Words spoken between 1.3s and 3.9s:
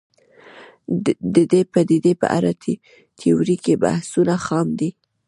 د دې پدیدې په اړه تیوریکي